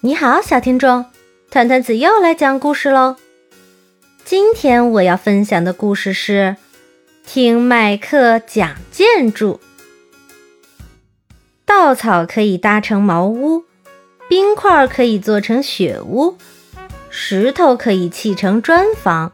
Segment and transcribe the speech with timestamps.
[0.00, 1.06] 你好，小听众，
[1.50, 3.16] 团团子又来讲故事喽。
[4.24, 6.54] 今天我要分享的故事是
[7.26, 9.58] 听麦克讲建筑。
[11.66, 13.64] 稻草可以搭成茅屋，
[14.28, 16.36] 冰块可以做成雪屋，
[17.10, 19.32] 石头可以砌成砖房。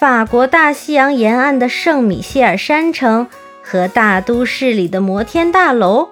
[0.00, 3.26] 法国大西洋沿岸的圣米歇尔山城
[3.62, 6.08] 和大都市里的摩天大楼，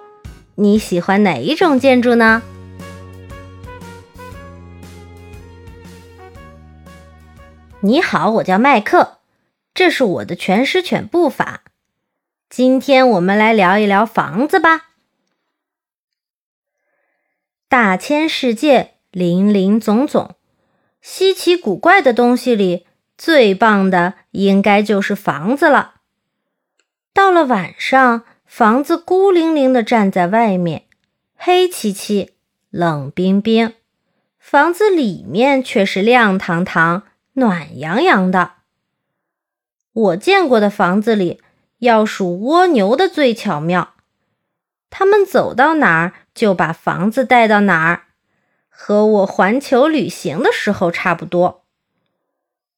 [0.56, 2.42] 你喜欢哪一种建筑呢？
[7.80, 9.18] 你好，我叫麦克，
[9.74, 11.62] 这是我的全师犬步法。
[12.48, 14.92] 今天我们来聊一聊房子吧。
[17.68, 20.36] 大千世界，林林总总，
[21.02, 22.86] 稀奇古怪的东西里，
[23.18, 25.96] 最棒的应该就是房子了。
[27.12, 30.84] 到了晚上，房子孤零零的站在外面，
[31.36, 32.32] 黑漆漆、
[32.70, 33.72] 冷冰冰；
[34.38, 37.02] 房子里面却是亮堂堂。
[37.38, 38.52] 暖洋洋的。
[39.92, 41.42] 我见过的房子里，
[41.80, 43.94] 要数蜗牛的最巧妙。
[44.88, 48.04] 他们走到哪儿就把房子带到哪儿，
[48.70, 51.66] 和我环球旅行的时候差不多。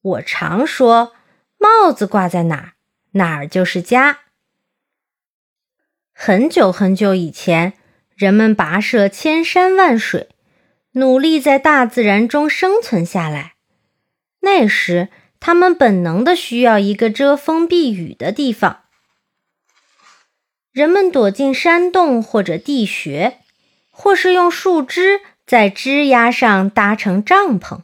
[0.01, 1.13] 我常说，
[1.57, 2.73] 帽子挂在哪儿，
[3.11, 4.19] 哪儿就是家。
[6.13, 7.73] 很久很久以前，
[8.13, 10.27] 人们跋涉千山万水，
[10.93, 13.53] 努力在大自然中生存下来。
[14.41, 15.09] 那时，
[15.39, 18.81] 他们本能的需要一个遮风避雨的地方。
[20.71, 23.39] 人们躲进山洞或者地穴，
[23.89, 27.79] 或是用树枝在枝丫上搭成帐篷。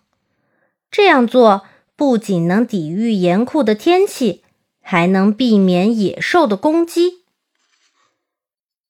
[0.89, 4.43] 这样做不仅能抵御严酷的天气，
[4.81, 7.23] 还能避免野兽的攻击。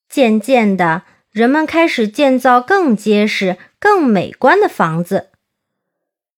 [0.07, 5.29] 渐渐的，人们开始建造更结实、更美观的房子。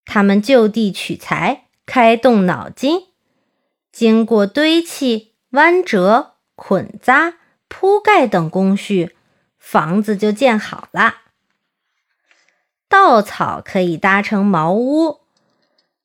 [0.10, 3.08] 他们就地取材，开动脑筋，
[3.92, 7.34] 经过堆砌、弯折、捆扎、
[7.68, 9.18] 铺盖等工序，
[9.60, 11.18] 房子就建好了。
[12.88, 15.20] 稻草可以搭成茅屋，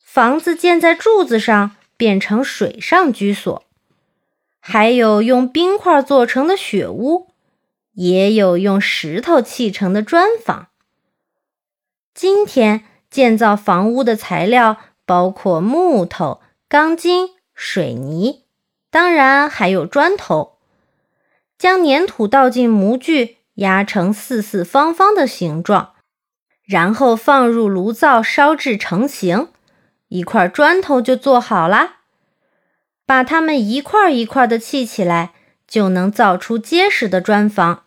[0.01, 3.63] 房子建在柱子上变成水上居所；
[4.59, 7.29] 还有用冰块做成的雪屋，
[7.93, 10.71] 也有用石头砌成的砖房。
[12.13, 12.89] 今天。
[13.13, 18.47] 建造房屋的材料包括木头、钢筋、水泥，
[18.91, 20.59] 当然还有砖头。
[21.59, 25.93] 将粘土倒进模具，压成四四方方的形状，
[26.65, 29.49] 然后放入炉灶烧制成型，
[30.09, 31.99] 一块砖头就做好啦。
[33.05, 35.35] 把它们一块一块的砌起来，
[35.69, 37.85] 就能造出结实的砖房。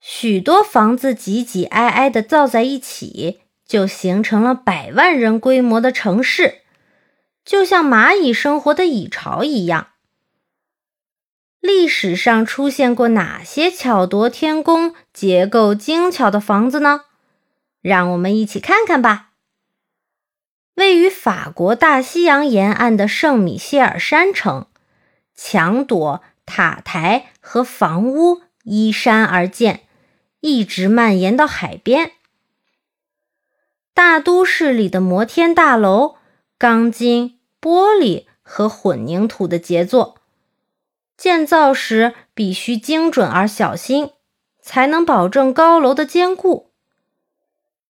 [0.00, 3.42] 许多房子挤挤挨挨的造在一起。
[3.68, 6.62] 就形成了百万人规模的城市，
[7.44, 9.88] 就像蚂蚁生活的蚁巢一样。
[11.60, 17.02] 历史上出现过哪些巧夺天工、结构精巧的房子呢？
[17.82, 19.32] 让我们一起看看吧。
[20.74, 24.66] 位于法国大西洋沿岸的圣米歇尔山城，
[25.34, 29.82] 墙垛、塔台和房屋依山而建，
[30.40, 32.12] 一直蔓延到海边。
[33.98, 36.14] 大都市里的摩天大楼，
[36.56, 40.20] 钢筋、玻璃和混凝土的杰作，
[41.16, 44.12] 建造时必须精准而小心，
[44.60, 46.70] 才能保证高楼的坚固。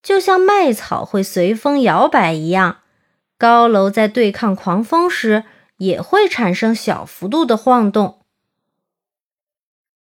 [0.03, 2.79] 就像麦草会随风摇摆一样，
[3.37, 5.45] 高楼在对抗狂风时
[5.77, 8.23] 也会产生小幅度的晃动。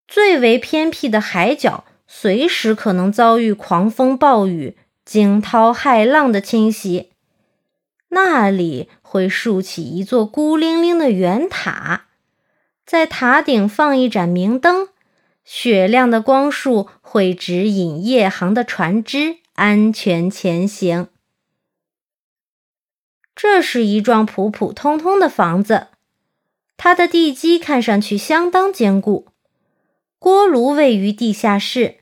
[0.09, 4.77] 最为偏僻的海角，随时可能遭遇狂风暴雨。
[5.05, 7.11] 惊涛骇浪的侵袭，
[8.09, 12.07] 那里会竖起一座孤零零的圆塔，
[12.87, 14.89] 在塔顶放一盏明灯，
[15.45, 21.09] 雪亮的光束会指引夜航的船只安全前行。
[23.35, 25.89] 这是一幢普普通通的房子，
[26.77, 29.27] 它的地基看上去相当坚固，
[30.19, 31.99] 锅炉位于地下室，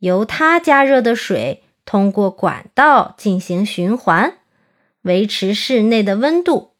[0.00, 1.62] 由它加热的水。
[1.86, 4.34] 通过管道进行循环，
[5.02, 6.74] 维持室内的温度。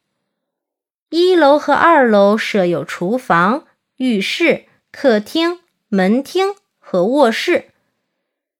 [1.09, 3.65] 一楼和二楼设有厨房、
[3.95, 7.69] 浴室、客厅、门厅和卧室，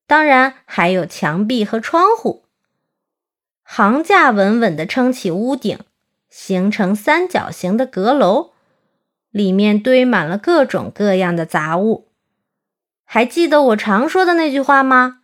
[0.08, 2.46] 当然还有墙壁和窗户。
[3.64, 5.78] 行架稳稳地撑起屋顶，
[6.30, 8.52] 形成三角形的阁楼，
[9.30, 12.08] 里面堆满了各种各样的杂物。
[13.04, 15.17] 还记得我常说的那句话吗？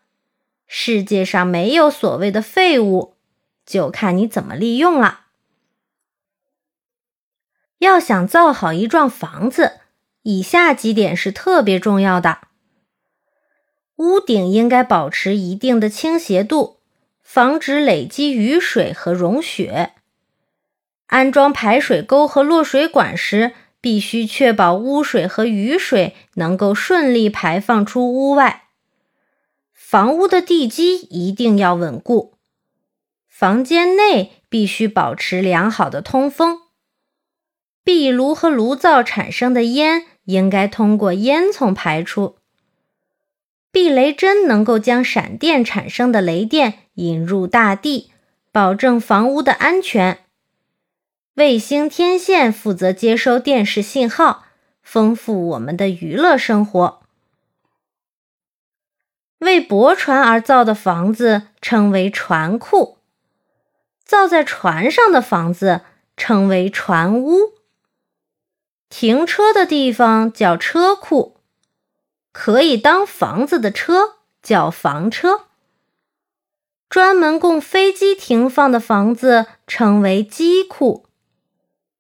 [0.67, 3.15] 世界上没有所谓的废物，
[3.65, 5.21] 就看你怎么利用了。
[7.79, 9.81] 要想造好一幢房子，
[10.21, 12.39] 以下几点是特别重要的：
[13.97, 16.79] 屋顶应该保持一定的倾斜度，
[17.21, 19.93] 防止累积雨水和融雪。
[21.07, 28.62] 安装排水沟和落水管时，必须确保污水和雨水能够顺利排放出屋外。
[29.93, 32.33] 房屋的地基一定要稳固，
[33.27, 36.61] 房间内必须保持良好的通风。
[37.83, 42.37] 壁炉和炉灶产生的烟应该通过烟囱排出。
[43.71, 48.09] 避雷针能够将闪电产生的雷电引入大地，
[48.51, 50.21] 保证房屋的安全。
[51.35, 54.45] 卫星天线负责接收电视信号，
[54.81, 57.02] 丰富我们的娱乐生活。
[59.43, 62.97] 为驳船而造的房子称为船库，
[64.03, 65.81] 造在船上的房子
[66.17, 67.53] 称为船屋。
[68.89, 71.37] 停车的地方叫车库，
[72.31, 75.45] 可以当房子的车叫房车。
[76.89, 81.07] 专门供飞机停放的房子称为机库。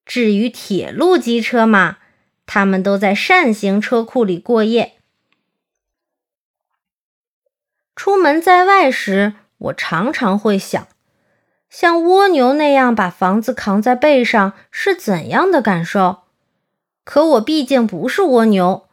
[0.05, 1.97] 至于铁路机车嘛，
[2.45, 4.92] 他们都在扇形车库里过夜。
[7.95, 10.87] 出门在外时，我常常会想，
[11.69, 16.23] 像蜗牛那样把房子扛在背上是怎样的感受。
[17.03, 18.87] 可我毕竟不是蜗牛，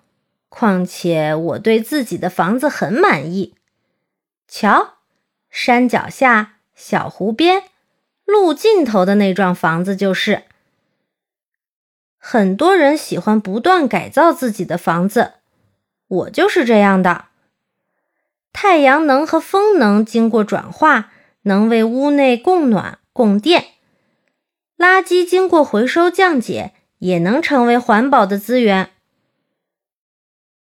[0.48, 3.54] 况且我对自己的房子很满意。
[4.46, 4.94] 瞧，
[5.48, 7.62] 山脚下、小湖边、
[8.24, 10.42] 路尽头的那幢房子就是。
[12.18, 15.34] 很多人喜欢不断改造自己的房子，
[16.06, 17.29] 我就是这样的。
[18.52, 21.12] 太阳能和风能经过转化，
[21.42, 23.62] 能为屋内供暖供电；
[24.76, 28.90] 垃圾经过回收降解，也能成为环保的资源。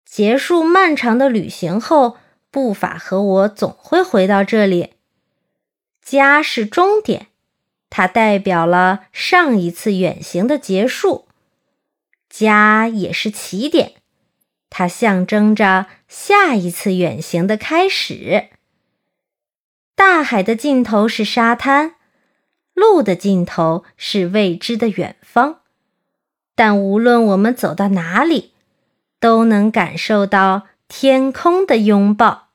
[0.05, 2.17] 结束漫长的旅行后，
[2.50, 4.94] 步伐和我总会回到这里。
[6.02, 7.26] 家是终点，
[7.90, 11.26] 它代表了上一次远行的结束；
[12.31, 13.93] 家也是起点。
[14.70, 18.49] 它象征着下一次远行的开始。
[19.94, 21.94] 大海的尽头是沙滩，
[22.72, 25.60] 路的尽头是未知的远方。
[26.55, 28.52] 但无论我们走到哪里，
[29.20, 32.48] 都能感受到天空的拥抱。